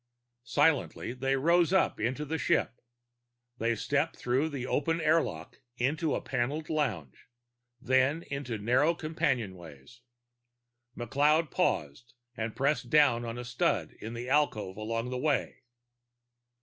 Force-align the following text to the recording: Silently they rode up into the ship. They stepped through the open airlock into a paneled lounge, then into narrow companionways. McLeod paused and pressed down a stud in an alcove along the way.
Silently 0.49 1.13
they 1.13 1.35
rode 1.35 1.71
up 1.71 1.99
into 1.99 2.25
the 2.25 2.39
ship. 2.39 2.81
They 3.59 3.75
stepped 3.75 4.15
through 4.17 4.49
the 4.49 4.65
open 4.65 4.99
airlock 4.99 5.61
into 5.77 6.15
a 6.15 6.21
paneled 6.23 6.71
lounge, 6.71 7.27
then 7.79 8.23
into 8.23 8.57
narrow 8.57 8.95
companionways. 8.95 10.01
McLeod 10.97 11.51
paused 11.51 12.15
and 12.35 12.55
pressed 12.55 12.89
down 12.89 13.23
a 13.37 13.45
stud 13.45 13.91
in 14.01 14.17
an 14.17 14.27
alcove 14.27 14.75
along 14.77 15.11
the 15.11 15.19
way. 15.19 15.61